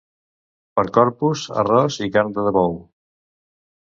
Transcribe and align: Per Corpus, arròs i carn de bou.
Per 0.77 0.85
Corpus, 0.95 1.43
arròs 1.63 1.97
i 2.05 2.07
carn 2.15 2.33
de 2.39 2.47
bou. 2.57 2.73